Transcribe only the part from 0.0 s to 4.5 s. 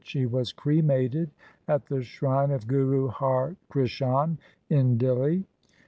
She was cremated at the shrine of Guru Har Krishan